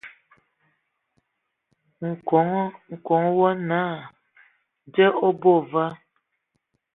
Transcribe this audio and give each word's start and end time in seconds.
Nkɔg 2.93 3.25
wɔ 3.37 3.49
naa 3.69 3.97
"Dze 4.91 5.05
o 5.27 5.29
abɔ 5.31 5.51
va?". 5.71 5.85